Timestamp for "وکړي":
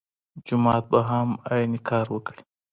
2.11-2.41